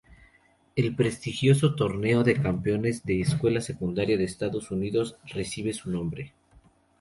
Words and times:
El 0.75 0.95
prestigioso 0.95 1.75
Torneo 1.75 2.23
de 2.23 2.41
Campeones 2.41 3.03
de 3.05 3.21
Escuela 3.21 3.61
Secundaria 3.61 4.17
de 4.17 4.23
Estados 4.23 4.71
Unidos 4.71 5.15
recibe 5.27 5.73
su 5.73 5.91
nombre. 5.91 6.33